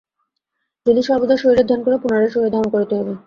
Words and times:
যদি 0.85 1.01
সর্বদা 1.03 1.35
শরীরের 1.37 1.67
ধ্যান 1.69 1.81
কর, 1.85 1.93
পুনরায় 2.01 2.33
শরীর 2.33 2.53
ধারণ 2.53 2.69
করিতে 2.73 2.93
হইবে। 2.97 3.13